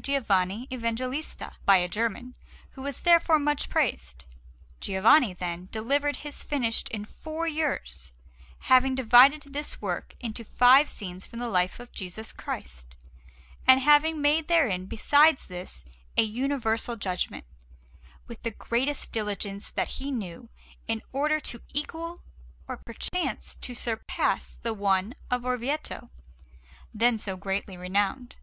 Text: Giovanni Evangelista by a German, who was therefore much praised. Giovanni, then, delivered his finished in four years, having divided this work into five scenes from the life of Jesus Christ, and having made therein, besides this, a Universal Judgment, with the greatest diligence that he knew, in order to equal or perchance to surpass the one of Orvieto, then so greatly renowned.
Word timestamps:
Giovanni 0.00 0.68
Evangelista 0.70 1.54
by 1.66 1.78
a 1.78 1.88
German, 1.88 2.36
who 2.74 2.82
was 2.82 3.00
therefore 3.00 3.40
much 3.40 3.68
praised. 3.68 4.26
Giovanni, 4.78 5.32
then, 5.34 5.68
delivered 5.72 6.18
his 6.18 6.44
finished 6.44 6.88
in 6.90 7.04
four 7.04 7.48
years, 7.48 8.12
having 8.60 8.94
divided 8.94 9.52
this 9.52 9.82
work 9.82 10.14
into 10.20 10.44
five 10.44 10.88
scenes 10.88 11.26
from 11.26 11.40
the 11.40 11.48
life 11.48 11.80
of 11.80 11.90
Jesus 11.90 12.32
Christ, 12.32 12.94
and 13.66 13.80
having 13.80 14.22
made 14.22 14.46
therein, 14.46 14.86
besides 14.86 15.48
this, 15.48 15.84
a 16.16 16.22
Universal 16.22 16.94
Judgment, 16.94 17.44
with 18.28 18.44
the 18.44 18.52
greatest 18.52 19.10
diligence 19.10 19.68
that 19.68 19.88
he 19.98 20.12
knew, 20.12 20.48
in 20.86 21.02
order 21.12 21.40
to 21.40 21.60
equal 21.74 22.20
or 22.68 22.76
perchance 22.76 23.56
to 23.60 23.74
surpass 23.74 24.58
the 24.62 24.72
one 24.74 25.16
of 25.28 25.44
Orvieto, 25.44 26.08
then 26.94 27.18
so 27.18 27.36
greatly 27.36 27.76
renowned. 27.76 28.36